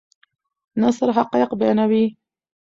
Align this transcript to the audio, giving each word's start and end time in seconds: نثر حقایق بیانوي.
نثر 0.81 1.07
حقایق 1.17 1.49
بیانوي. 1.59 2.05